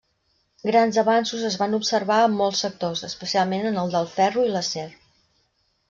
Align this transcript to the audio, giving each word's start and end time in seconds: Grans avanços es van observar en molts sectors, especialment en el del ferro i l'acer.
Grans 0.69 0.97
avanços 1.01 1.43
es 1.51 1.57
van 1.63 1.77
observar 1.79 2.17
en 2.29 2.35
molts 2.39 2.65
sectors, 2.67 3.07
especialment 3.11 3.71
en 3.73 3.81
el 3.85 3.97
del 3.99 4.11
ferro 4.19 4.51
i 4.51 4.57
l'acer. 4.57 4.93